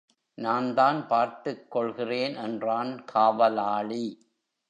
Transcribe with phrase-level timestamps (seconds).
[0.37, 4.05] நான்தான் பார்த்துக் கொள்கிறேன் என்றான் காவலாளி.